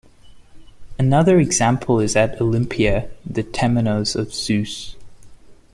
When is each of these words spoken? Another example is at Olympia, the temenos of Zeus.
Another 0.97 1.39
example 1.39 1.99
is 1.99 2.15
at 2.15 2.41
Olympia, 2.41 3.07
the 3.23 3.43
temenos 3.43 4.15
of 4.15 4.33
Zeus. 4.33 4.95